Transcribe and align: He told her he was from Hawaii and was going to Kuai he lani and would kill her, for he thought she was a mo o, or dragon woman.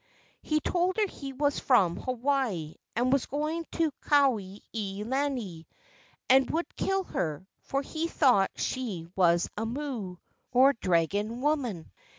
He 0.41 0.59
told 0.61 0.97
her 0.97 1.05
he 1.05 1.31
was 1.31 1.59
from 1.59 1.95
Hawaii 1.95 2.73
and 2.95 3.13
was 3.13 3.27
going 3.27 3.67
to 3.73 3.91
Kuai 4.03 4.63
he 4.71 5.03
lani 5.03 5.67
and 6.27 6.49
would 6.49 6.75
kill 6.75 7.03
her, 7.03 7.45
for 7.61 7.83
he 7.83 8.07
thought 8.07 8.49
she 8.55 9.05
was 9.15 9.47
a 9.55 9.67
mo 9.67 9.83
o, 9.83 10.19
or 10.51 10.73
dragon 10.73 11.39
woman. 11.41 11.91